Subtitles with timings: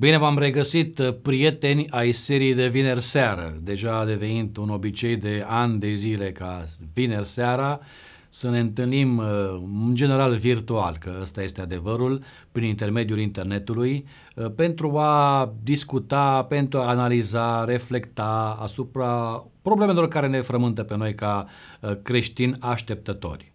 [0.00, 3.58] Bine v-am regăsit, uh, prieteni ai serii de vineri seară.
[3.62, 7.80] Deja a devenit un obicei de ani de zile ca vineri seara
[8.28, 9.24] să ne întâlnim uh,
[9.86, 12.22] în general virtual, că ăsta este adevărul,
[12.52, 20.40] prin intermediul internetului, uh, pentru a discuta, pentru a analiza, reflecta asupra problemelor care ne
[20.40, 21.46] frământă pe noi ca
[22.02, 23.52] creștini așteptători.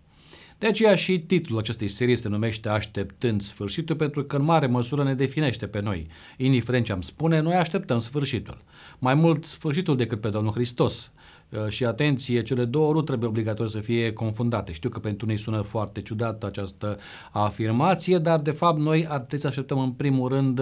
[0.63, 5.03] De aceea și titlul acestei serii se numește Așteptând sfârșitul, pentru că în mare măsură
[5.03, 6.05] ne definește pe noi.
[6.37, 8.63] Indiferent ce am spune, noi așteptăm sfârșitul.
[8.99, 11.11] Mai mult sfârșitul decât pe Domnul Hristos.
[11.49, 14.71] Uh, și atenție, cele două nu trebuie obligatoriu să fie confundate.
[14.71, 16.97] Știu că pentru unii sună foarte ciudată această
[17.31, 20.61] afirmație, dar de fapt noi ar trebui să așteptăm în primul rând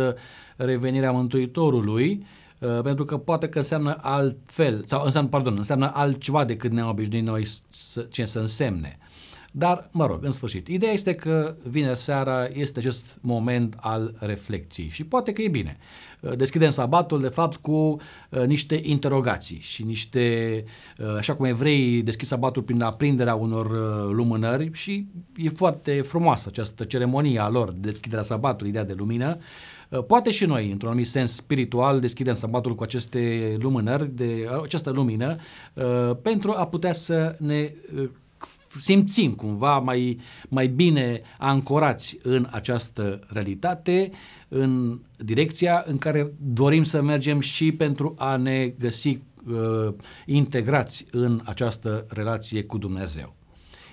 [0.56, 2.26] revenirea Mântuitorului,
[2.60, 7.26] uh, pentru că poate că înseamnă altfel, sau înseamnă, pardon, înseamnă altceva decât ne-am obișnuit
[7.26, 8.98] noi să, ce să însemne.
[9.52, 14.90] Dar, mă rog, în sfârșit, ideea este că vine seara este acest moment al reflecției
[14.90, 15.78] și poate că e bine.
[16.20, 20.64] Uh, deschidem sabatul, de fapt, cu uh, niște interogații și niște,
[20.98, 26.48] uh, așa cum evrei deschid sabatul prin aprinderea unor uh, lumânări și e foarte frumoasă
[26.50, 31.08] această ceremonie a lor, deschiderea sabatului, ideea de lumină, uh, Poate și noi, într-un anumit
[31.08, 35.36] sens spiritual, deschidem sabatul cu aceste lumânări, de această lumină,
[35.74, 38.10] uh, pentru a putea să ne uh,
[38.80, 40.20] simțim cumva mai,
[40.50, 44.12] mai bine ancorați în această realitate,
[44.48, 49.94] în direcția în care dorim să mergem și pentru a ne găsi uh,
[50.26, 53.36] integrați în această relație cu Dumnezeu.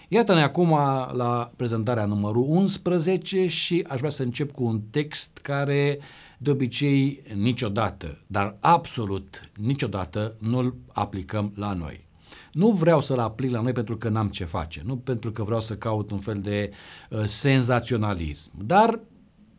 [0.09, 0.71] Iată-ne acum
[1.13, 5.99] la prezentarea numărul 11 și aș vrea să încep cu un text care
[6.39, 12.08] de obicei niciodată, dar absolut niciodată nu-l aplicăm la noi.
[12.53, 15.61] Nu vreau să-l aplic la noi pentru că n-am ce face, nu pentru că vreau
[15.61, 16.71] să caut un fel de
[17.11, 19.01] uh, senzaționalism, dar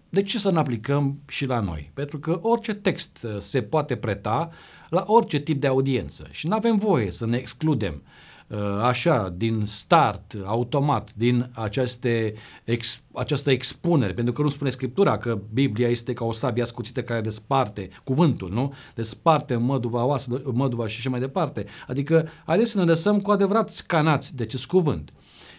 [0.10, 1.92] de ce să ne aplicăm și la noi?
[1.94, 4.50] Pentru că orice text uh, se poate preta
[4.90, 8.29] la orice tip de audiență și nu avem voie să ne excludem uh,
[8.82, 12.34] așa, din start, automat, din aceste
[12.64, 17.04] ex, această expunere, pentru că nu spune Scriptura că Biblia este ca o sabie ascuțită
[17.04, 18.74] care desparte cuvântul, nu?
[18.96, 21.66] Desparte măduva, oasă, măduva și așa mai departe.
[21.88, 25.12] Adică, haideți să ne lăsăm cu adevărat scanați de acest cuvânt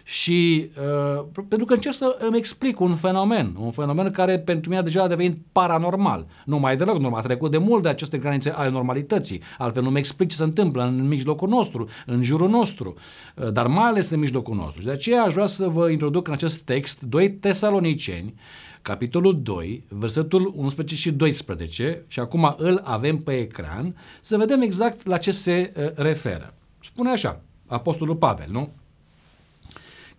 [0.03, 0.69] și
[1.15, 5.03] uh, pentru că încerc să îmi explic un fenomen, un fenomen care pentru mine deja
[5.03, 6.27] a devenit paranormal.
[6.45, 9.89] Nu mai deloc normal, a trecut de mult de aceste granițe ale normalității, altfel nu
[9.89, 12.93] mi explic ce se întâmplă în mijlocul nostru, în jurul nostru,
[13.35, 14.79] uh, dar mai ales în mijlocul nostru.
[14.79, 18.33] Și de aceea aș vrea să vă introduc în acest text 2 Tesaloniceni,
[18.81, 25.05] capitolul 2, versetul 11 și 12, și acum îl avem pe ecran, să vedem exact
[25.05, 26.53] la ce se uh, referă.
[26.83, 28.69] Spune așa, Apostolul Pavel, nu?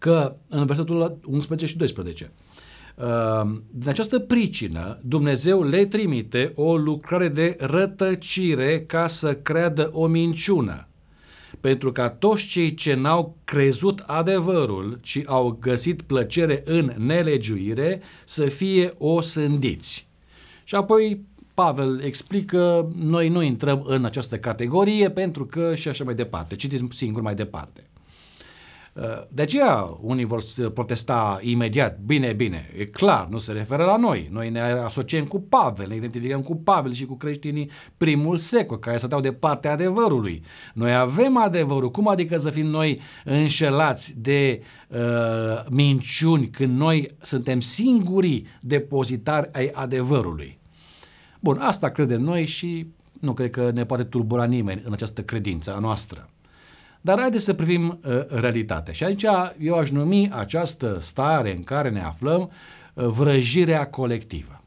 [0.03, 2.33] Că în versetul 11 și 12
[2.97, 3.05] uh,
[3.71, 10.89] din această pricină, Dumnezeu le trimite o lucrare de rătăcire ca să creadă o minciună,
[11.61, 18.45] pentru ca toți cei ce n-au crezut adevărul, ci au găsit plăcere în nelegiuire, să
[18.45, 20.09] fie osândiți.
[20.65, 21.25] Și apoi
[21.55, 26.57] Pavel explică, noi nu intrăm în această categorie pentru că și așa mai departe.
[26.57, 27.87] Citim singur mai departe.
[29.29, 30.43] De aceea unii vor
[30.75, 34.29] protesta imediat, bine, bine, e clar, nu se referă la noi.
[34.31, 38.97] Noi ne asociem cu Pavel, ne identificăm cu Pavel și cu creștinii primul secol, care
[38.97, 40.43] stăteau de partea adevărului.
[40.75, 44.99] Noi avem adevărul, cum adică să fim noi înșelați de uh,
[45.71, 50.59] minciuni când noi suntem singurii depozitari ai adevărului?
[51.41, 52.87] Bun, asta credem noi și
[53.21, 56.31] nu cred că ne poate turbura nimeni în această credință a noastră.
[57.05, 58.93] Dar haideți să privim uh, realitatea.
[58.93, 59.25] Și aici
[59.59, 62.51] eu aș numi această stare în care ne aflăm
[62.95, 64.63] uh, vrăjirea colectivă.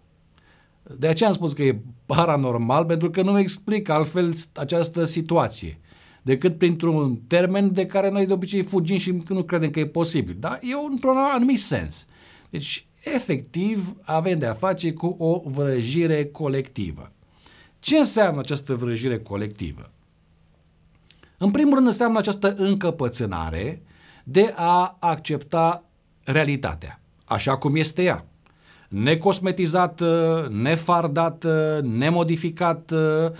[0.97, 5.79] De aceea am spus că e paranormal, pentru că nu explic altfel această situație
[6.21, 10.35] decât printr-un termen de care noi de obicei fugim și nu credem că e posibil.
[10.39, 12.07] Dar e într-un anumit sens.
[12.49, 17.11] Deci, efectiv, avem de a face cu o vrăjire colectivă.
[17.79, 19.91] Ce înseamnă această vrăjire colectivă?
[21.37, 23.81] În primul rând înseamnă această încăpățânare
[24.23, 25.83] de a accepta
[26.23, 28.25] realitatea, așa cum este ea.
[28.89, 33.33] Necosmetizată, nefardată, nemodificată,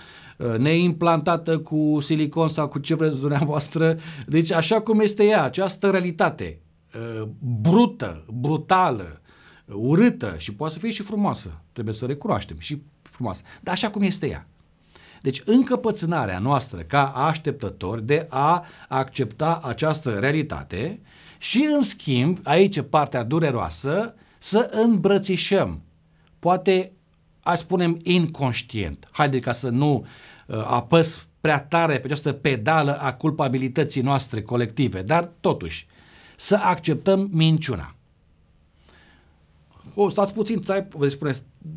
[0.57, 3.97] neimplantată cu silicon sau cu ce vreți dumneavoastră.
[4.27, 6.59] Deci așa cum este ea, această realitate
[7.39, 9.21] brută, brutală,
[9.65, 11.61] urâtă și poate să fie și frumoasă.
[11.71, 13.41] Trebuie să recunoaștem și frumoasă.
[13.61, 14.47] Dar așa cum este ea.
[15.25, 21.01] Deci încăpățânarea noastră ca așteptători de a accepta această realitate
[21.37, 25.81] și în schimb, aici partea dureroasă, să îmbrățișăm
[26.39, 26.91] poate
[27.39, 29.07] hai spunem inconștient.
[29.11, 30.05] Haide ca să nu
[30.47, 35.87] uh, apăs prea tare pe această pedală a culpabilității noastre colective, dar totuși
[36.35, 37.94] să acceptăm minciuna
[39.95, 41.31] o, stați puțin, stai, vă spune,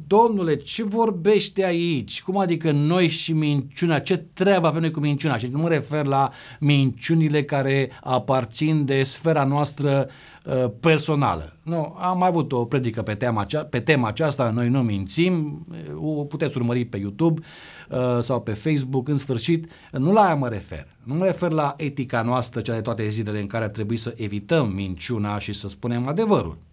[0.07, 2.23] domnule, ce vorbește aici?
[2.23, 3.99] Cum adică noi și minciuna?
[3.99, 5.37] Ce treabă avem noi cu minciuna?
[5.37, 6.31] Și nu mă refer la
[6.61, 10.09] minciunile care aparțin de sfera noastră
[10.45, 11.57] uh, personală.
[11.63, 15.67] Nu, am mai avut o predică pe tema, acea, pe tema aceasta, noi nu mințim,
[16.01, 17.41] o puteți urmări pe YouTube
[17.91, 20.87] uh, sau pe Facebook, în sfârșit, nu la aia mă refer.
[21.05, 24.15] Nu mă refer la etica noastră, cea de toate zilele în care ar trebui să
[24.17, 26.67] evităm minciuna și să spunem adevărul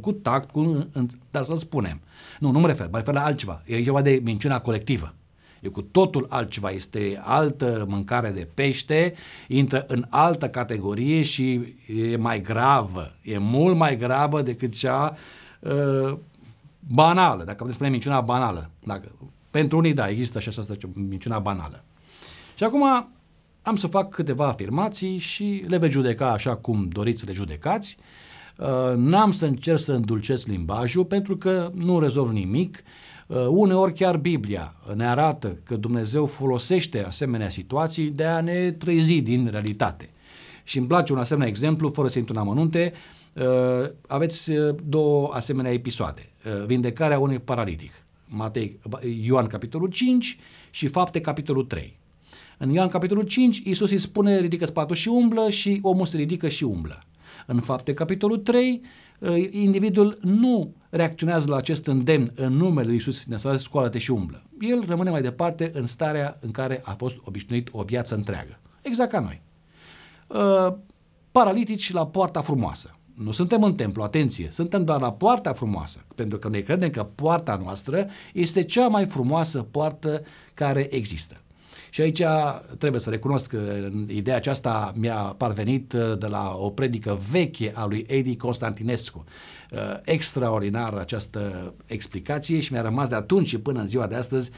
[0.00, 0.88] cu tact, cu,
[1.30, 2.00] dar să spunem.
[2.38, 3.62] Nu, nu mă refer, mă refer la altceva.
[3.64, 5.14] E ceva de minciuna colectivă.
[5.60, 9.14] E cu totul altceva, este altă mâncare de pește,
[9.48, 15.16] intră în altă categorie și e mai gravă, e mult mai gravă decât cea
[15.60, 16.16] uh,
[16.78, 18.70] banală, dacă vreți spune minciuna banală.
[18.84, 19.12] Dacă,
[19.50, 21.84] pentru unii, da, există și asta minciuna banală.
[22.56, 23.08] Și acum
[23.62, 27.96] am să fac câteva afirmații și le veți judeca așa cum doriți să le judecați.
[27.98, 28.04] Uh,
[28.96, 32.82] n-am să încerc să îndulcesc limbajul pentru că nu rezolv nimic.
[33.26, 39.20] Uh, uneori chiar Biblia ne arată că Dumnezeu folosește asemenea situații de a ne trezi
[39.20, 40.10] din realitate.
[40.64, 42.92] Și îmi place un asemenea exemplu, fără să intru în amănunte,
[43.32, 43.44] uh,
[44.06, 44.50] aveți
[44.84, 46.30] două asemenea episoade.
[46.66, 47.92] Vindecarea unui paralitic,
[48.24, 48.78] Matei,
[49.22, 50.38] Ioan capitolul 5
[50.70, 51.98] și Fapte capitolul 3.
[52.58, 56.48] În Ioan capitolul 5, Iisus îi spune ridică spatul și umblă și omul se ridică
[56.48, 57.02] și umblă.
[57.46, 58.82] În fapte, capitolul 3,
[59.18, 64.42] uh, individul nu reacționează la acest îndemn în numele lui Iisus Hristos, scoală-te și umblă.
[64.60, 68.58] El rămâne mai departe în starea în care a fost obișnuit o viață întreagă.
[68.82, 69.42] Exact ca noi.
[70.26, 70.74] Uh,
[71.32, 72.90] paralitici la poarta frumoasă.
[73.14, 77.04] Nu suntem în templu, atenție, suntem doar la poarta frumoasă, pentru că noi credem că
[77.14, 80.22] poarta noastră este cea mai frumoasă poartă
[80.54, 81.40] care există.
[81.96, 82.22] Și aici
[82.78, 87.86] trebuie să recunosc că ideea aceasta mi-a parvenit uh, de la o predică veche a
[87.86, 89.24] lui Edi Constantinescu.
[89.70, 94.50] Uh, extraordinar această explicație și mi-a rămas de atunci și până în ziua de astăzi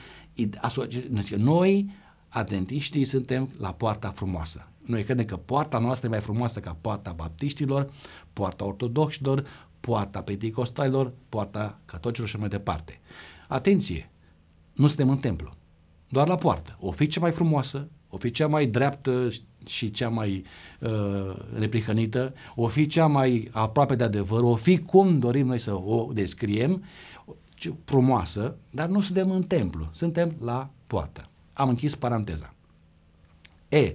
[1.37, 1.91] noi,
[2.29, 4.69] adventiștii, suntem la poarta frumoasă.
[4.85, 7.91] Noi credem că poarta noastră e mai frumoasă ca poarta baptiștilor,
[8.33, 9.45] poarta ortodoxilor,
[9.81, 13.01] poarta penticostalilor, poarta catocilor și mai departe.
[13.49, 14.11] Atenție!
[14.73, 15.58] Nu suntem în templu
[16.09, 16.77] doar la poartă.
[16.81, 19.29] O fi cea mai frumoasă, o fi cea mai dreaptă
[19.67, 20.45] și cea mai
[20.81, 25.75] uh, neprihănită, o fi cea mai aproape de adevăr, o fi cum dorim noi să
[25.75, 26.83] o descriem,
[27.85, 31.29] frumoasă, dar nu suntem în templu, suntem la poartă.
[31.53, 32.55] Am închis paranteza.
[33.69, 33.95] E,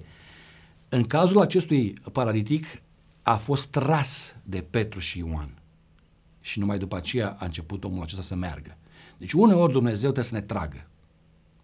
[0.90, 2.66] în cazul acestui paralitic
[3.22, 5.62] a fost tras de Petru și Ioan
[6.42, 8.78] și numai după aceea a început omul acesta să meargă.
[9.18, 10.88] Deci uneori Dumnezeu trebuie să ne tragă.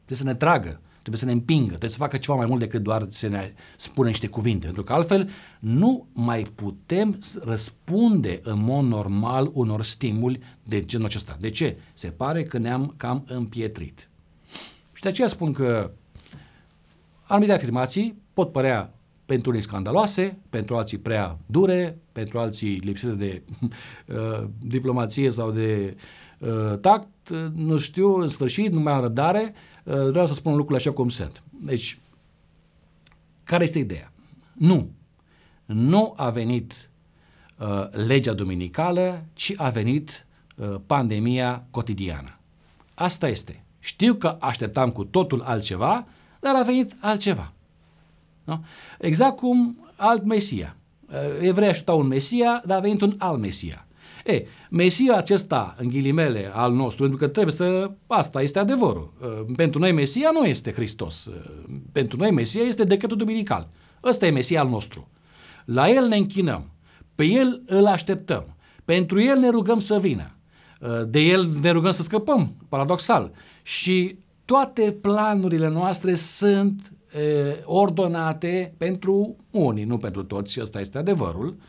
[0.09, 2.81] Trebuie să ne tragă, trebuie să ne împingă, trebuie să facă ceva mai mult decât
[2.81, 4.65] doar să ne spună niște cuvinte.
[4.65, 5.29] Pentru că altfel
[5.59, 11.37] nu mai putem răspunde în mod normal unor stimuli de genul acesta.
[11.39, 11.77] De ce?
[11.93, 14.09] Se pare că ne-am cam împietrit.
[14.93, 15.91] Și de aceea spun că
[17.23, 18.93] anumite afirmații pot părea
[19.25, 25.97] pentru unii scandaloase, pentru alții prea dure, pentru alții lipsite de uh, diplomație sau de
[26.39, 30.51] uh, tact, uh, nu știu, în sfârșit, nu mai am răbdare, Uh, vreau să spun
[30.51, 31.43] lucrurile așa cum sunt.
[31.49, 31.99] Deci,
[33.43, 34.11] care este ideea?
[34.53, 34.89] Nu.
[35.65, 36.89] Nu a venit
[37.57, 42.39] uh, legea dominicală, ci a venit uh, pandemia cotidiană.
[42.93, 43.63] Asta este.
[43.79, 46.07] Știu că așteptam cu totul altceva,
[46.39, 47.53] dar a venit altceva.
[48.43, 48.65] Nu?
[48.99, 50.75] Exact cum alt Mesia.
[51.07, 53.87] Uh, Evrei așteptau un Mesia, dar a venit un alt Mesia.
[54.29, 59.13] E, Mesia acesta, în ghilimele, al nostru, pentru că trebuie să, asta este adevărul.
[59.21, 61.25] Uh, pentru noi Mesia nu este Hristos.
[61.25, 61.35] Uh,
[61.91, 63.69] pentru noi Mesia este decretul duminical.
[64.03, 65.09] Ăsta e Mesia al nostru.
[65.65, 66.69] La El ne închinăm.
[67.15, 68.55] Pe El îl așteptăm.
[68.85, 70.35] Pentru El ne rugăm să vină.
[70.81, 73.31] Uh, de El ne rugăm să scăpăm, paradoxal.
[73.61, 76.93] Și toate planurile noastre sunt
[77.63, 81.63] ordonate pentru unii, nu pentru toți, și ăsta este adevărul, Uh,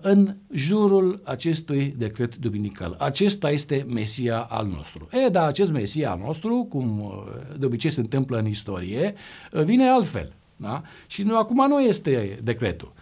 [0.00, 2.96] în jurul acestui decret duminical.
[2.98, 5.08] Acesta este Mesia al nostru.
[5.12, 7.12] E, dar acest Mesia al nostru, cum uh,
[7.58, 9.14] de obicei se întâmplă în istorie,
[9.52, 10.32] uh, vine altfel.
[10.56, 10.82] Da?
[11.06, 12.92] Și nu, acum nu este decretul,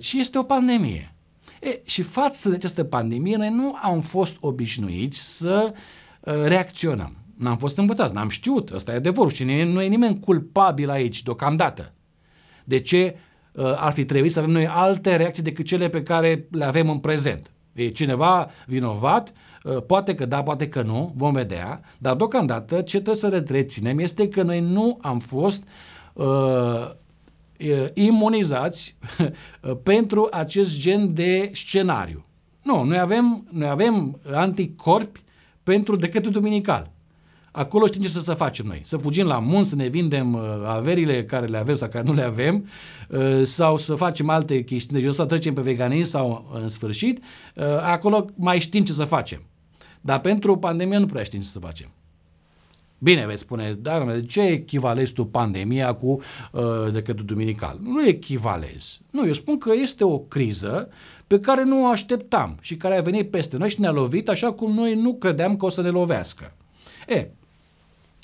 [0.00, 1.14] ci este o pandemie.
[1.60, 5.74] E, și față de această pandemie, noi nu am fost obișnuiți să
[6.20, 7.16] reacționăm.
[7.36, 11.92] N-am fost învățați, n-am știut, ăsta e adevărul și nu e nimeni culpabil aici deocamdată.
[12.64, 13.29] De ce Uh,
[13.76, 16.98] ar fi trebuit să avem noi alte reacții decât cele pe care le avem în
[16.98, 17.50] prezent.
[17.72, 19.32] E cineva vinovat?
[19.64, 23.98] Uh, poate că da, poate că nu, vom vedea, dar deocamdată ce trebuie să reținem
[23.98, 25.62] este că noi nu am fost
[26.12, 26.90] uh,
[27.94, 28.96] imunizați
[29.82, 32.24] pentru acest gen de scenariu.
[32.62, 35.20] Nu, noi avem, noi avem anticorpi
[35.62, 36.90] pentru decretul duminical.
[37.50, 38.80] Acolo știm ce să, să facem noi.
[38.84, 42.12] Să fugim la munți, să ne vindem uh, averile care le avem sau care nu
[42.12, 42.68] le avem,
[43.08, 47.18] uh, sau să facem alte chestiuni, deci să trecem pe veganism sau în sfârșit,
[47.54, 49.42] uh, acolo mai știm ce să facem.
[50.00, 51.90] Dar pentru pandemie nu prea știm ce să facem.
[53.02, 56.20] Bine, veți spune, da, de ce echivalezi tu pandemia cu
[56.52, 57.78] uh, decretul duminical?
[57.82, 58.98] Nu echivalez.
[59.10, 60.88] Nu, eu spun că este o criză
[61.26, 64.52] pe care nu o așteptam și care a venit peste noi și ne-a lovit așa
[64.52, 66.52] cum noi nu credeam că o să ne lovească.
[67.06, 67.30] E,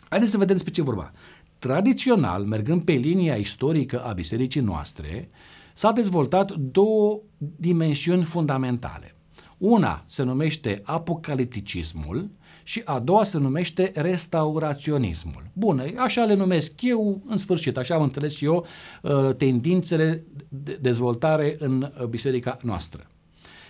[0.09, 1.13] haideți să vedem despre ce vorba.
[1.59, 5.31] Tradițional, mergând pe linia istorică a bisericii noastre,
[5.75, 7.21] s-a dezvoltat două
[7.57, 9.15] dimensiuni fundamentale.
[9.59, 12.31] Una se numește apocalipticismul
[12.63, 15.51] și a doua se numește restauraționismul.
[15.53, 18.67] Bun, așa le numesc eu, în sfârșit, așa am înțeles eu
[19.03, 23.07] uh, tendințele de dezvoltare în uh, biserica noastră.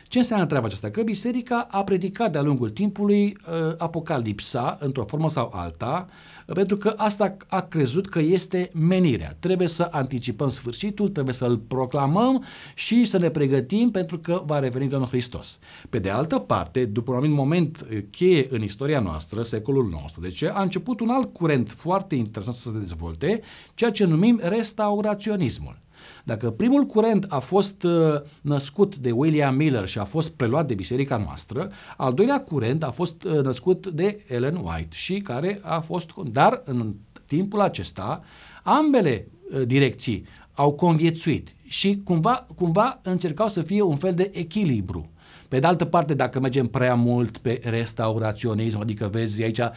[0.09, 0.91] Ce înseamnă treaba aceasta?
[0.91, 6.09] Că biserica a predicat de-a lungul timpului uh, apocalipsa, într-o formă sau alta,
[6.47, 9.37] uh, pentru că asta a crezut că este menirea.
[9.39, 12.45] Trebuie să anticipăm sfârșitul, trebuie să-l proclamăm
[12.75, 15.59] și să ne pregătim pentru că va reveni Domnul Hristos.
[15.91, 20.43] Pe de altă parte, după un anumit moment uh, cheie în istoria noastră, secolul XIX,
[20.43, 23.41] a început un alt curent foarte interesant să se dezvolte,
[23.75, 25.85] ceea ce numim restauraționismul.
[26.25, 30.75] Dacă primul curent a fost uh, născut de William Miller și a fost preluat de
[30.75, 35.81] biserica noastră, al doilea curent a fost uh, născut de Ellen White și care a
[35.81, 36.95] fost, dar în
[37.27, 38.23] timpul acesta,
[38.63, 45.11] ambele uh, direcții au conviețuit și cumva, cumva încercau să fie un fel de echilibru.
[45.49, 49.71] Pe de altă parte, dacă mergem prea mult pe restauraționism, adică vezi aici uh,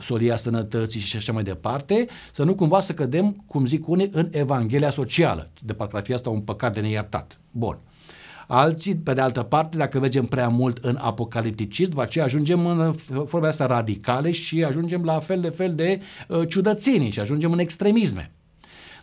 [0.00, 4.28] solia sănătății și așa mai departe, să nu cumva să cădem, cum zic unii, în
[4.30, 5.50] Evanghelia socială.
[5.62, 7.38] De parcă ar fi asta un păcat de neiertat.
[7.50, 7.78] Bun.
[8.48, 12.92] Alții, pe de altă parte, dacă mergem prea mult în apocalipticism, după aceea ajungem în
[12.92, 17.58] formele astea radicale și ajungem la fel de fel de uh, ciudățenii și ajungem în
[17.58, 18.30] extremisme.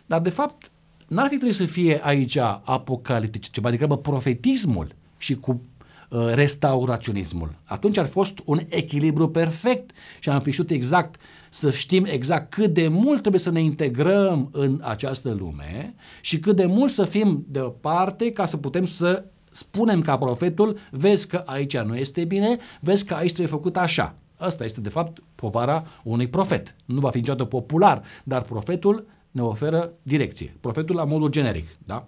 [0.06, 0.70] Dar, de fapt,
[1.08, 5.73] n-ar fi trebuit să fie aici apocaliptic, ci mai degrabă profetismul și cu Uh,
[6.10, 7.54] restauraționismul.
[7.64, 11.20] Atunci ar fost un echilibru perfect și am fi știut exact
[11.50, 16.56] să știm exact cât de mult trebuie să ne integrăm în această lume și cât
[16.56, 21.78] de mult să fim deoparte ca să putem să spunem ca profetul, vezi că aici
[21.78, 24.14] nu este bine, vezi că aici trebuie făcut așa.
[24.36, 26.74] Asta este, de fapt, povara unui profet.
[26.84, 30.56] Nu va fi niciodată popular, dar profetul ne oferă direcție.
[30.60, 32.06] Profetul la modul generic, da?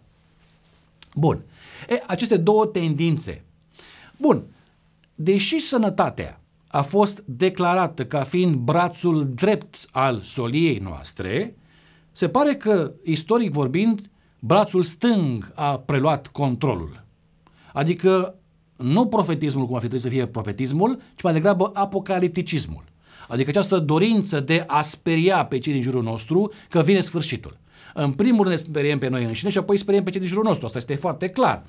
[1.14, 1.42] Bun.
[1.88, 3.44] E, aceste două tendințe
[4.16, 4.44] Bun,
[5.14, 11.56] deși sănătatea a fost declarată ca fiind brațul drept al soliei noastre,
[12.12, 17.04] se pare că, istoric vorbind, brațul stâng a preluat controlul.
[17.72, 18.34] Adică
[18.76, 22.84] nu profetismul, cum ar fi trebuit să fie profetismul, ci mai degrabă apocalipticismul.
[23.28, 27.58] Adică această dorință de a speria pe cei din jurul nostru că vine sfârșitul.
[27.94, 30.44] În primul rând ne speriem pe noi înșine și apoi speriem pe cei din jurul
[30.44, 30.66] nostru.
[30.66, 31.64] Asta este foarte clar.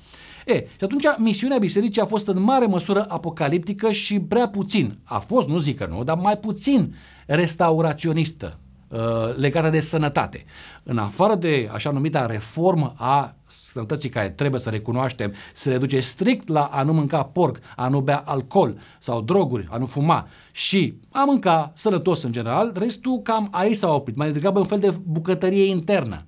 [0.48, 5.18] E, și atunci misiunea bisericii a fost în mare măsură apocaliptică și prea puțin, a
[5.18, 6.94] fost, nu zic că nu, dar mai puțin
[7.26, 8.98] restauraționistă, uh,
[9.36, 10.44] legată de sănătate.
[10.82, 16.48] În afară de așa numita reformă a sănătății care trebuie să recunoaștem, se reduce strict
[16.48, 20.94] la a nu mânca porc, a nu bea alcool sau droguri, a nu fuma și
[21.10, 24.98] a mânca sănătos în general, restul cam aici s-a oprit, mai degrabă un fel de
[25.04, 26.27] bucătărie internă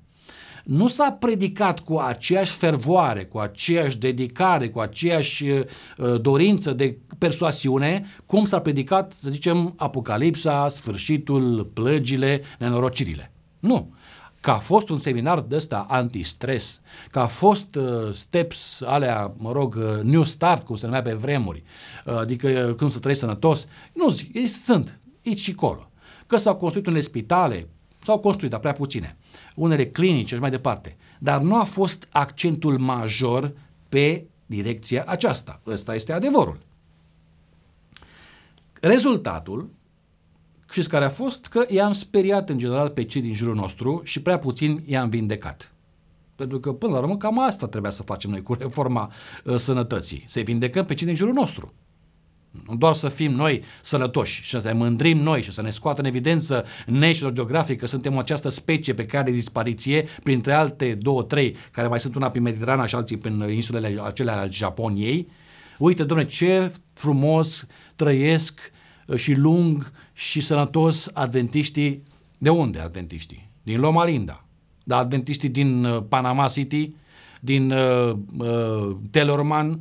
[0.64, 5.64] nu s-a predicat cu aceeași fervoare, cu aceeași dedicare, cu aceeași uh,
[6.20, 13.32] dorință de persoasiune, cum s-a predicat, să zicem, Apocalipsa, sfârșitul, plăgile, nenorocirile.
[13.58, 13.92] Nu
[14.40, 19.52] că a fost un seminar de ăsta anti-stres, că a fost uh, steps alea, mă
[19.52, 21.62] rog, uh, New Start, cum se numea pe vremuri,
[22.06, 25.90] uh, adică uh, când să trăiești sănătos, nu zic, ei sunt, aici și acolo.
[26.26, 27.68] Că s-au construit unele spitale,
[28.02, 29.16] s-au construit, dar prea puține,
[29.54, 33.52] unele clinice și mai departe, dar nu a fost accentul major
[33.88, 35.60] pe direcția aceasta.
[35.66, 36.58] Ăsta este adevărul.
[38.80, 39.70] Rezultatul
[40.70, 41.46] Știți care a fost?
[41.46, 45.72] Că i-am speriat în general pe cei din jurul nostru și prea puțin i-am vindecat.
[46.36, 49.10] Pentru că, până la urmă, cam asta trebuia să facem noi cu reforma
[49.44, 50.24] uh, sănătății.
[50.28, 51.72] Să vindecăm pe cei din jurul nostru.
[52.66, 56.00] Nu doar să fim noi sănătoși și să ne mândrim noi și să ne scoată
[56.00, 61.22] în evidență National Geographic că suntem această specie pe care de dispariție, printre alte două,
[61.22, 65.28] trei, care mai sunt una prin Mediterana și alții prin insulele acelea ale Japoniei,
[65.78, 67.66] uite, domnule, ce frumos
[67.96, 68.60] trăiesc
[69.06, 72.02] uh, și lung și sănătos adventiștii.
[72.38, 73.50] De unde adventiștii?
[73.62, 74.44] Din Loma Linda.
[74.84, 76.94] Da, adventiștii din uh, Panama City,
[77.40, 79.78] din uh, uh, Telorman, uh,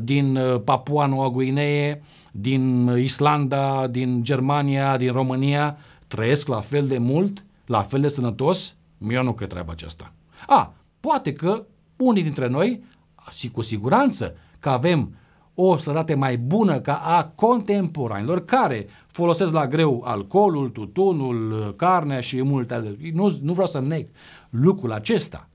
[0.00, 6.98] din uh, Papua Noua Guinee, din Islanda, din Germania, din România, trăiesc la fel de
[6.98, 8.76] mult, la fel de sănătos?
[9.10, 10.12] Eu nu cred treaba aceasta.
[10.46, 12.82] A, poate că unii dintre noi,
[13.30, 15.14] și cu siguranță că avem
[15.54, 22.42] o sănătate mai bună ca a contemporanilor care folosesc la greu alcoolul, tutunul, carnea și
[22.42, 22.96] multe alte.
[23.12, 24.08] Nu, nu vreau să neg
[24.50, 25.48] lucrul acesta,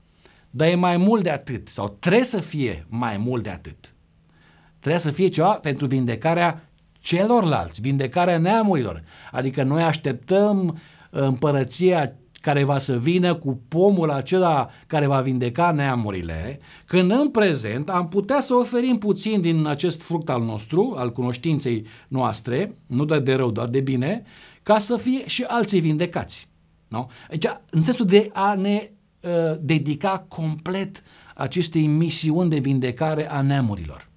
[0.50, 3.94] dar e mai mult de atât sau trebuie să fie mai mult de atât.
[4.88, 9.02] Trebuie să fie ceva pentru vindecarea celorlalți, vindecarea neamurilor.
[9.32, 10.78] Adică noi așteptăm
[11.10, 17.88] împărăția care va să vină cu pomul acela care va vindeca neamurile, când în prezent
[17.88, 23.20] am putea să oferim puțin din acest fruct al nostru, al cunoștinței noastre, nu doar
[23.20, 24.22] de rău, doar de bine,
[24.62, 26.48] ca să fie și alții vindecați.
[26.88, 27.10] Nu?
[27.28, 28.90] Deci, în sensul de a ne
[29.20, 29.30] uh,
[29.60, 31.02] dedica complet
[31.34, 34.08] acestei misiuni de vindecare a neamurilor.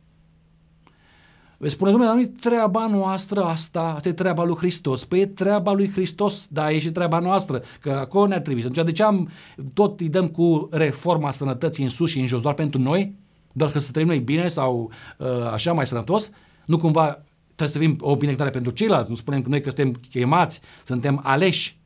[1.61, 5.03] Veți spune, domnule, nu e treaba noastră asta, asta e treaba lui Hristos.
[5.05, 8.65] Păi e treaba lui Hristos, da, e și treaba noastră, că acolo ne-a trimis.
[8.65, 9.29] Atunci de ce am,
[9.73, 13.15] tot îi dăm cu reforma sănătății în sus și în jos doar pentru noi?
[13.51, 16.31] Doar că să trăim noi bine sau uh, așa mai sănătos?
[16.65, 17.23] Nu cumva
[17.55, 19.09] trebuie să fim o binecuvântare pentru ceilalți?
[19.09, 21.79] Nu spunem că noi că suntem chemați, suntem aleși.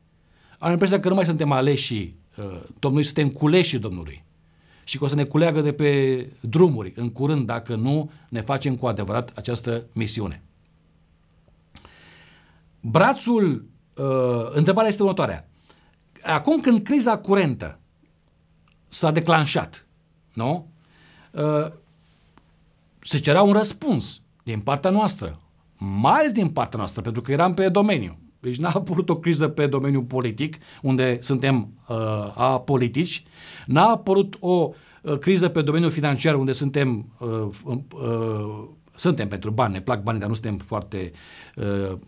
[0.58, 2.44] Am impresia că nu mai suntem aleși uh,
[2.78, 4.25] Domnului, suntem culeși Domnului
[4.88, 8.76] și că o să ne culeagă de pe drumuri în curând dacă nu ne facem
[8.76, 10.42] cu adevărat această misiune.
[12.80, 15.48] Brațul, uh, întrebarea este următoarea.
[16.22, 17.78] Acum când criza curentă
[18.88, 19.86] s-a declanșat,
[20.32, 20.68] nu?
[21.30, 21.66] Uh,
[23.00, 25.40] se cerea un răspuns din partea noastră,
[25.76, 28.18] mai ales din partea noastră, pentru că eram pe domeniu.
[28.46, 31.96] Deci n-a apărut o criză pe domeniul politic, unde suntem uh,
[32.34, 33.24] apolitici,
[33.66, 34.70] n-a apărut o
[35.02, 37.48] uh, criză pe domeniul financiar, unde suntem, uh,
[37.94, 41.10] uh, suntem pentru bani, ne plac banii, dar nu suntem foarte
[41.56, 41.98] uh,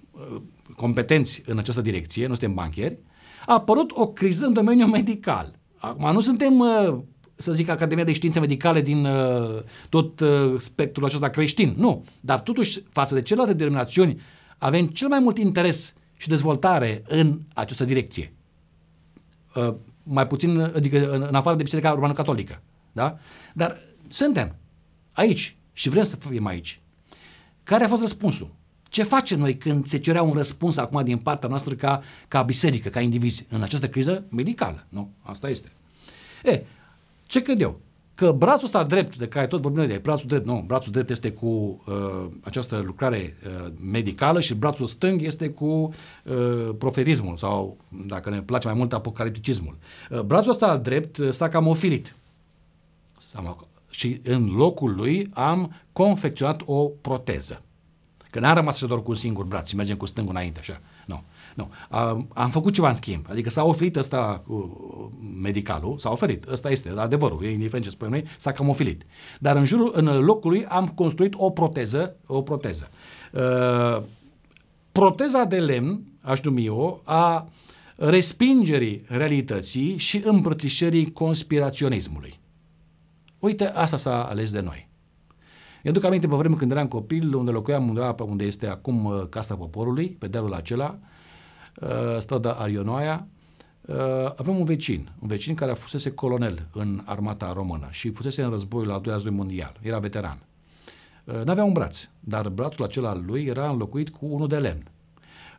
[0.77, 2.99] competenți în această direcție, nu suntem bancheri.
[3.47, 5.53] A apărut o criză în domeniul medical.
[5.77, 6.99] Acum nu suntem uh,
[7.35, 11.75] să zic, Academia de Științe Medicale din uh, tot uh, spectrul acesta creștin.
[11.77, 12.05] Nu.
[12.21, 14.21] Dar totuși, față de celelalte denominațiuni,
[14.59, 18.33] avem cel mai mult interes și dezvoltare în această direcție.
[19.55, 22.63] Uh, mai puțin, adică în, în afară de Biserica Urbană Catolică.
[22.93, 23.19] Da?
[23.55, 24.55] Dar suntem
[25.13, 26.81] aici și vrem să fim aici.
[27.63, 28.55] Care a fost răspunsul?
[28.89, 32.89] Ce facem noi când se cerea un răspuns acum din partea noastră ca, ca biserică,
[32.89, 34.87] ca indivizi, în această criză medicală?
[34.89, 35.73] Nu, asta este.
[36.45, 36.63] E,
[37.27, 37.81] ce cred eu?
[38.19, 41.33] Că brațul ăsta drept, de care tot vorbim de brațul drept, nu, brațul drept este
[41.33, 47.77] cu uh, această lucrare uh, medicală și brațul stâng este cu uh, proferismul sau,
[48.07, 49.77] dacă ne place mai mult, apocalipticismul.
[50.11, 52.15] Uh, brațul ăsta drept uh, s-a cam ofilit.
[53.91, 57.63] Și în locul lui am confecționat o proteză.
[58.31, 60.73] Că n-am rămas doar cu un singur braț și mergem cu stângul înainte, așa.
[60.73, 60.98] Nu.
[61.59, 61.71] Nu.
[61.89, 63.27] Am, am făcut ceva în schimb.
[63.29, 64.65] Adică s-a oferit ăsta uh,
[65.41, 66.47] medicalul, s-a oferit.
[66.49, 67.45] Ăsta este adevărul.
[67.45, 69.07] E indiferent ce spunem noi, s-a cam oferit.
[69.41, 72.91] Dar în jurul, în locul lui am construit o proteză, o proteză.
[73.33, 74.03] Uh,
[74.93, 77.49] proteza de lemn, aș numi eu, a
[77.97, 82.41] respingerii realității și îmbrățișării conspiraționismului.
[83.39, 84.89] Uite, asta s-a ales de noi.
[85.83, 89.05] Eu duc aminte pe vreme când eram copil, unde locuiam undeva pe unde este acum
[89.05, 91.07] uh, Casa Poporului, pe dealul acela, uh,
[92.19, 93.27] strada Arionoaia,
[93.81, 93.97] uh,
[94.37, 98.51] avem un vecin, un vecin care a fusese colonel în armata română și fusese în
[98.51, 100.43] războiul al doilea război mondial, era veteran.
[101.45, 104.91] N-avea un braț, dar brațul acela al lui era înlocuit cu unul de lemn.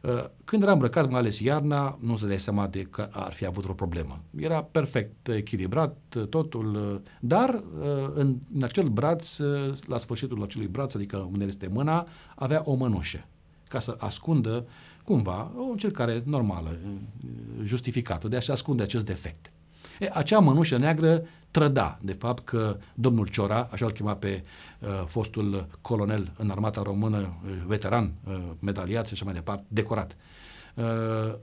[0.01, 3.45] Uh, când era îmbrăcat, mai ales iarna, nu se dea seama de că ar fi
[3.45, 4.23] avut o problemă.
[4.37, 5.97] Era perfect echilibrat
[6.29, 9.37] totul, uh, dar uh, în, în acel braț,
[9.85, 13.25] la sfârșitul acelui braț, adică unde este mâna, avea o mănușă
[13.69, 14.65] ca să ascundă
[15.03, 16.77] cumva o încercare normală,
[17.63, 19.51] justificată de a-și ascunde acest defect.
[19.99, 24.43] E, acea mănușă neagră trăda, de fapt, că domnul Ciora, așa îl chema pe
[24.79, 30.17] uh, fostul colonel în armata română, uh, veteran, uh, medaliat și așa mai departe, decorat,
[30.75, 31.33] uh,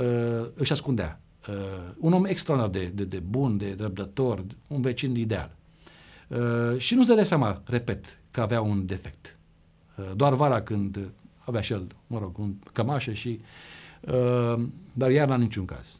[0.00, 1.20] uh, își ascundea.
[1.48, 1.54] Uh,
[1.98, 5.56] un om extraordinar de, de, de bun, de răbdător, un vecin ideal.
[6.28, 9.38] Uh, și nu-ți dădea seama, repet, că avea un defect.
[9.96, 10.98] Uh, doar vara când
[11.50, 13.40] avea și el, mă rog, un cămașă și...
[14.00, 15.98] Uh, dar iarna în niciun caz.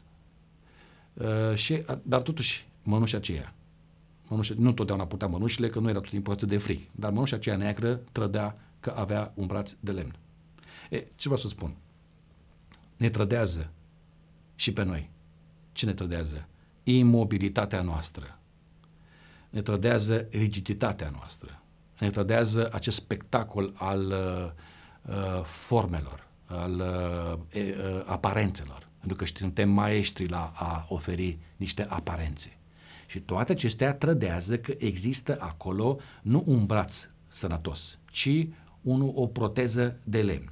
[1.13, 3.53] Uh, și, dar totuși, mănușa aceea,
[4.31, 7.35] Mănușa, nu totdeauna putea mănușile, că nu era tot timpul atât de frig, dar mănușa
[7.35, 10.15] aceea neagră trădea că avea un braț de lemn.
[10.89, 11.75] E, ce vreau să spun?
[12.97, 13.71] Ne trădează
[14.55, 15.09] și pe noi.
[15.71, 16.47] Ce ne trădează?
[16.83, 18.39] Imobilitatea noastră.
[19.49, 21.61] Ne trădează rigiditatea noastră.
[21.99, 24.51] Ne trădează acest spectacol al uh,
[25.05, 28.89] uh formelor, al uh, uh, aparențelor.
[28.99, 32.57] Pentru că suntem maestri la a oferi niște aparențe.
[33.07, 38.47] Și toate acestea trădează că există acolo nu un braț sănătos, ci
[38.81, 40.51] un, o proteză de lemn.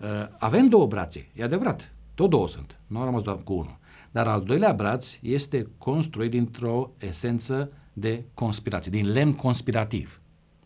[0.00, 3.78] Uh, avem două brațe, e adevărat, tot două sunt, nu am rămas doar cu unul.
[4.10, 10.20] Dar al doilea braț este construit dintr-o esență de conspirație, din lemn conspirativ.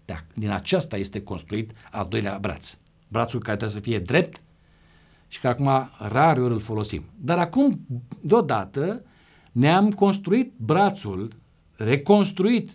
[0.05, 2.79] Da, din aceasta este construit al doilea braț.
[3.09, 4.41] Brațul care trebuie să fie drept
[5.29, 7.05] și că acum rar ori îl folosim.
[7.21, 7.87] Dar acum,
[8.21, 9.03] deodată,
[9.53, 11.29] ne-am construit brațul,
[11.77, 12.71] reconstruit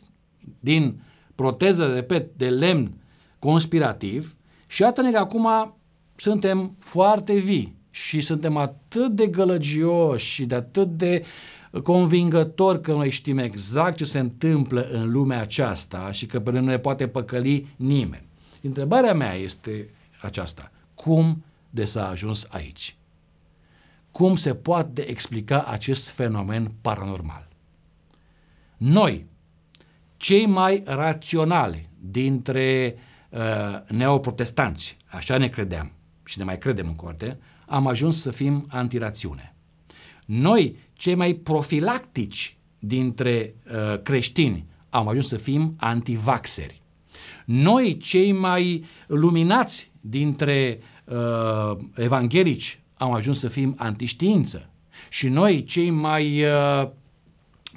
[0.59, 1.01] din
[1.35, 2.91] proteză, repet, de lemn
[3.39, 4.35] conspirativ
[4.67, 5.75] și iată-ne că acum
[6.15, 11.23] suntem foarte vii și suntem atât de gălăgioși și de atât de
[11.83, 16.59] convingători că noi știm exact ce se întâmplă în lumea aceasta și că pe noi
[16.59, 18.25] nu ne poate păcăli nimeni.
[18.61, 19.89] Întrebarea mea este
[20.25, 20.71] aceasta.
[20.95, 22.95] Cum de s-a ajuns aici?
[24.11, 27.47] Cum se poate explica acest fenomen paranormal?
[28.77, 29.25] Noi,
[30.17, 32.95] cei mai raționali dintre
[33.29, 33.39] uh,
[33.87, 35.91] neoprotestanți, așa ne credeam
[36.25, 39.55] și ne mai credem în corte, am ajuns să fim antirațiune.
[40.25, 46.81] Noi, cei mai profilactici dintre uh, creștini, am ajuns să fim antivaxeri.
[47.45, 54.69] Noi, cei mai luminați dintre uh, evanghelici, am ajuns să fim antiștiință.
[55.09, 56.89] Și noi, cei mai uh,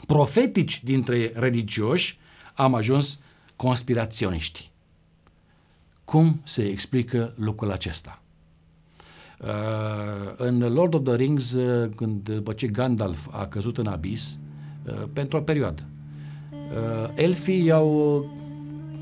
[0.07, 2.19] profetici dintre religioși,
[2.55, 3.19] am ajuns
[3.57, 4.71] conspiraționiști.
[6.05, 8.23] Cum se explică lucrul acesta?
[9.41, 9.49] Uh,
[10.37, 14.39] în Lord of the Rings, uh, când după ce Gandalf a căzut în abis,
[14.87, 15.83] uh, pentru o perioadă,
[16.51, 18.25] uh, elfii i-au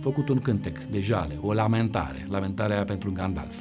[0.05, 3.59] făcut un cântec de jale, o lamentare, lamentarea pentru Gandalf.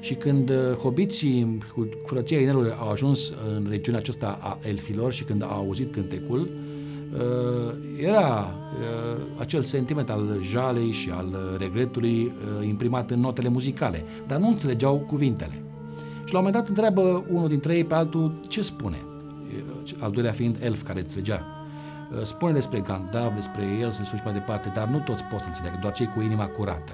[0.00, 5.24] Și când uh, hobiții cu frăția inelului au ajuns în regiunea aceasta a elfilor și
[5.24, 13.10] când au auzit cântecul, uh, era uh, acel sentiment al jalei și al regretului imprimat
[13.10, 15.62] în notele muzicale, dar nu înțelegeau cuvintele.
[16.24, 18.98] Și la un moment dat întreabă unul dintre ei pe altul ce spune,
[19.98, 21.55] al doilea fiind elf care înțelegea.
[22.22, 25.46] Spune despre Gandalf, despre el, să spune și mai departe, dar nu toți pot să
[25.46, 26.92] înțeleagă, doar cei cu inima curată.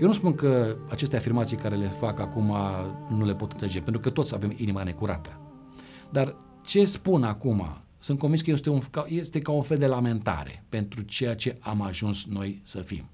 [0.00, 2.56] Eu nu spun că aceste afirmații care le fac acum
[3.08, 5.40] nu le pot înțelege, pentru că toți avem inima necurată.
[6.10, 10.64] Dar ce spun acum, sunt convins că este, un, este ca un fel de lamentare
[10.68, 13.04] pentru ceea ce am ajuns noi să fim.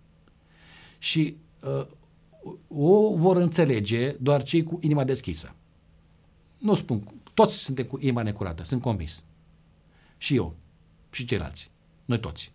[0.98, 1.86] Și uh,
[2.68, 5.54] o vor înțelege doar cei cu inima deschisă.
[6.58, 9.22] Nu spun, toți suntem cu inima necurată, sunt convins.
[10.24, 10.56] Și eu,
[11.10, 11.70] și ceilalți,
[12.04, 12.52] noi toți.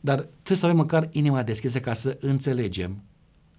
[0.00, 3.02] Dar trebuie să avem măcar inima deschisă ca să înțelegem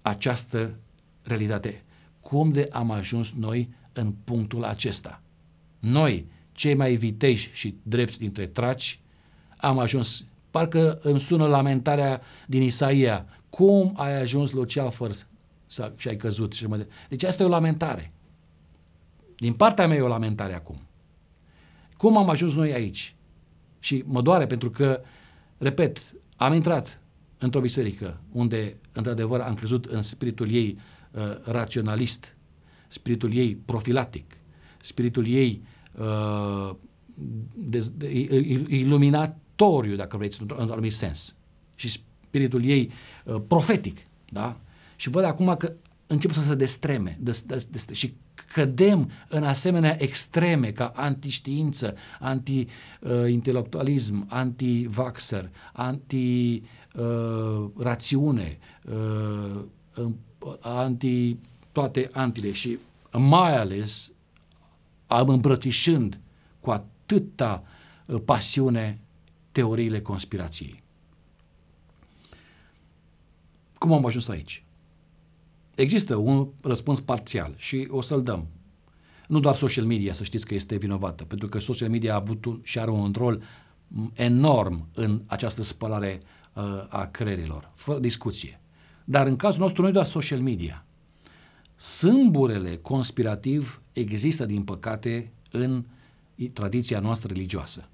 [0.02, 0.74] această
[1.22, 1.84] realitate.
[2.20, 5.22] Cum de am ajuns noi în punctul acesta?
[5.78, 9.00] Noi, cei mai viteji și drepți dintre traci,
[9.56, 15.14] am ajuns, parcă îmi sună lamentarea din Isaia, cum ai ajuns Lucial fără
[15.96, 16.52] și ai căzut.
[16.52, 16.86] Și mă...
[17.08, 18.12] Deci asta e o lamentare.
[19.36, 20.80] Din partea mea e o lamentare acum.
[21.96, 23.15] Cum am ajuns noi aici?
[23.86, 25.00] Și mă doare pentru că,
[25.58, 27.00] repet, am intrat
[27.38, 30.78] într-o biserică unde, într-adevăr, am crezut în spiritul ei
[31.10, 32.36] uh, raționalist,
[32.88, 34.36] spiritul ei profilatic,
[34.80, 36.74] spiritul ei uh,
[37.54, 38.10] de, de,
[38.68, 41.34] iluminatoriu, dacă vreți, într-un anumit sens,
[41.74, 42.90] și spiritul ei
[43.24, 44.60] uh, profetic, da?
[44.96, 45.72] Și văd acum că
[46.06, 48.14] încep să se destreme de, de, de, și
[48.52, 59.64] cădem în asemenea extreme ca antiștiință, anti-intelectualism, uh, anti-vaxer, anti-rațiune, uh,
[59.96, 60.12] uh,
[60.60, 61.36] anti
[61.72, 62.78] toate antile și
[63.12, 64.10] mai ales
[65.06, 66.20] am îmbrățișând
[66.60, 67.62] cu atâta
[68.06, 69.00] uh, pasiune
[69.52, 70.84] teoriile conspirației.
[73.78, 74.65] Cum am ajuns aici?
[75.76, 78.46] Există un răspuns parțial și o să-l dăm.
[79.28, 82.44] Nu doar social media, să știți că este vinovată, pentru că social media a avut
[82.44, 83.42] un, și are un rol
[84.12, 86.20] enorm în această spălare
[86.54, 88.60] uh, a creierilor, fără discuție.
[89.04, 90.84] Dar în cazul nostru nu doar social media.
[91.74, 95.84] Sâmburele conspirativ există, din păcate, în
[96.52, 97.88] tradiția noastră religioasă.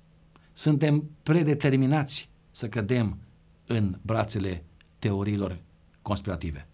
[0.53, 3.18] suntem predeterminați să cădem
[3.66, 4.64] în brațele
[4.99, 5.59] teoriilor
[6.03, 6.66] conspirative.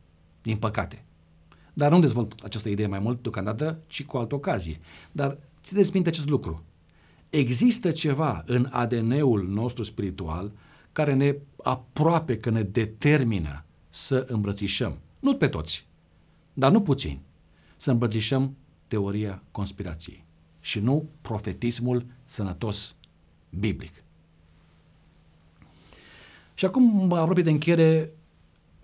[0.43, 1.05] Din păcate.
[1.73, 4.81] Dar nu dezvolt această idee mai mult deocamdată, ci cu altă ocazie.
[5.13, 6.65] Dar țineți minte acest lucru.
[7.31, 10.53] Există ceva în ADN-ul nostru spiritual
[10.93, 15.87] care ne aproape că ne determină să îmbrățișăm, nu pe toți,
[16.53, 17.21] dar nu puțini,
[17.77, 20.25] să îmbrățișăm teoria conspirației
[20.61, 22.97] și nu profetismul sănătos
[23.51, 24.03] biblic.
[26.55, 28.13] Și acum mă apropii de încheiere,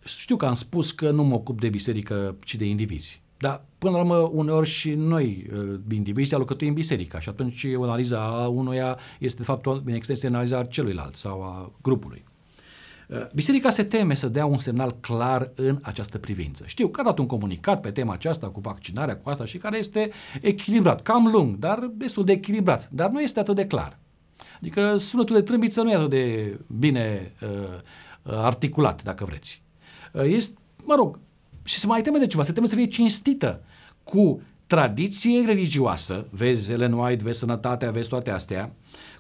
[0.05, 3.23] știu că am spus că nu mă ocup de biserică, ci de indivizi.
[3.39, 8.19] Dar, până la urmă, uneori și noi, uh, indivizi, alocătuim biserica și atunci o analiză
[8.19, 12.25] a unuia este, de fapt, în extensie analiza a celuilalt sau a grupului.
[13.09, 16.65] Uh, biserica se teme să dea un semnal clar în această privință.
[16.67, 19.79] Știu că a dat un comunicat pe tema aceasta cu vaccinarea, cu asta și care
[19.79, 23.99] este echilibrat, cam lung, dar destul de echilibrat, dar nu este atât de clar.
[24.57, 27.49] Adică sunetul de trâmbiță nu e atât de bine uh,
[28.23, 29.64] uh articulat, dacă vreți.
[30.15, 31.19] Uh, este, mă rog,
[31.65, 33.63] și se mai teme de ceva, se teme să fie cinstită
[34.05, 38.73] cu tradiție religioasă, vezi Ellen White, vezi sănătatea, vezi toate astea,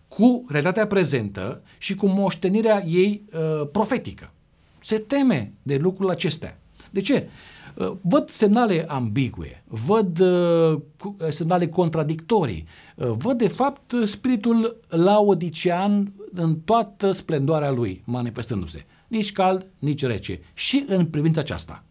[0.08, 4.32] cu realitatea prezentă și cu moștenirea ei uh, profetică.
[4.80, 6.58] Se teme de lucrurile acestea.
[6.90, 7.28] De ce?
[7.74, 10.80] Uh, văd semnale ambigue, văd uh,
[11.28, 18.86] semnale contradictorii, uh, văd de fapt spiritul laodicean în toată splendoarea lui manifestându-se.
[19.14, 20.40] Nici cald, nici rece.
[20.54, 21.84] Și în privința aceasta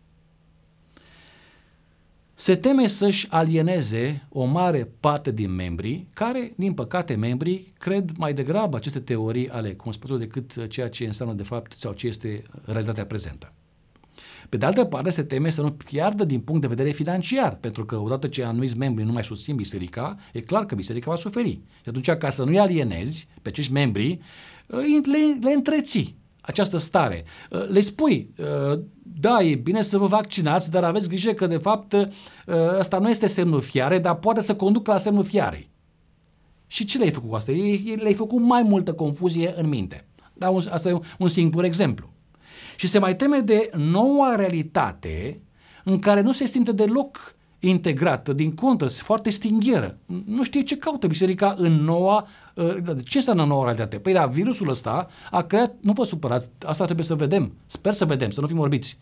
[2.36, 8.34] se teme să-și alieneze o mare parte din membrii, care, din păcate, membrii cred mai
[8.34, 13.06] degrabă aceste teorii ale conspirației decât ceea ce înseamnă de fapt sau ce este realitatea
[13.06, 13.54] prezentă.
[14.50, 17.86] Pe de altă parte, se teme să nu piardă din punct de vedere financiar, pentru
[17.86, 21.60] că odată ce anumiți membri nu mai susțin biserica, e clar că biserica va suferi.
[21.82, 24.20] Și atunci, ca să nu-i alienezi pe acești membri,
[24.68, 27.24] le, le întreții această stare.
[27.68, 28.34] Le spui,
[29.20, 32.10] da, e bine să vă vaccinați, dar aveți grijă că, de fapt, ă,
[32.80, 35.70] ăsta nu este semnul fiare, dar poate să conducă la semnul fiarei.
[36.68, 37.52] Și ce le-ai făcut cu asta?
[37.96, 40.08] Le-ai făcut mai multă confuzie în minte.
[40.34, 42.14] Da, asta e un singur exemplu.
[42.76, 45.42] Și se mai teme de noua realitate
[45.84, 49.98] în care nu se simte deloc integrată, din contră, foarte stingheră.
[50.26, 52.28] Nu știe ce caută biserica în noua...
[52.54, 53.98] Uh, ce înseamnă noua realitate?
[53.98, 58.06] Păi da, virusul ăsta a creat, nu vă supărați, asta trebuie să vedem, sper să
[58.06, 58.98] vedem, să nu fim orbiți.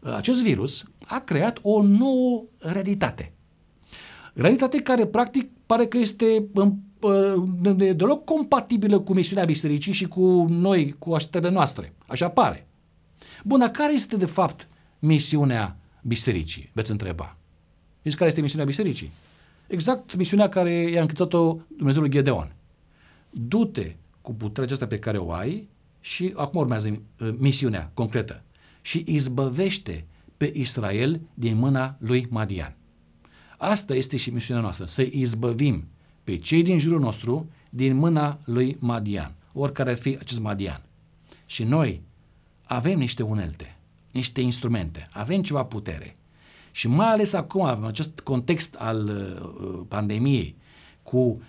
[0.00, 3.32] Uh, acest virus a creat o nouă realitate.
[4.34, 6.72] Realitate care practic pare că este uh,
[7.94, 11.92] deloc compatibilă cu misiunea bisericii și cu noi, cu așteptările noastre.
[12.06, 12.66] Așa pare.
[13.44, 16.70] Bun, dar care este de fapt misiunea bisericii?
[16.72, 17.36] Veți întreba.
[17.98, 19.12] Știți care este misiunea bisericii?
[19.66, 22.52] Exact misiunea care i-a încredit-o Dumnezeul Gedeon.
[23.36, 25.68] Du-te cu puterea aceasta pe care o ai
[26.00, 28.42] și acum urmează uh, misiunea concretă
[28.80, 32.76] și izbăvește pe Israel din mâna lui Madian.
[33.58, 35.84] Asta este și misiunea noastră, să izbăvim
[36.24, 40.82] pe cei din jurul nostru din mâna lui Madian, oricare ar fi acest Madian.
[41.46, 42.02] Și noi
[42.64, 43.76] avem niște unelte,
[44.12, 46.16] niște instrumente, avem ceva putere.
[46.70, 50.56] Și mai ales acum, în acest context al uh, pandemiei,
[51.02, 51.42] cu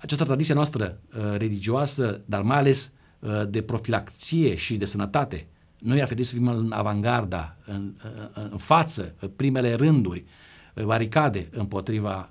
[0.00, 5.46] această tradiție noastră uh, religioasă, dar mai ales uh, de profilaxie și de sănătate,
[5.78, 7.94] noi ar trebui să fim în avangarda, în,
[8.34, 10.24] în, în față, în primele rânduri,
[10.84, 12.30] baricade împotriva,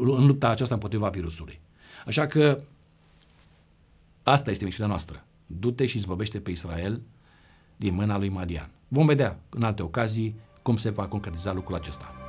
[0.00, 1.60] în lupta aceasta împotriva virusului.
[2.06, 2.62] Așa că
[4.22, 5.24] asta este misiunea noastră.
[5.46, 7.00] Du-te și izbăvește pe Israel
[7.76, 8.70] din mâna lui Madian.
[8.88, 12.19] Vom vedea în alte ocazii cum se va concretiza lucrul acesta.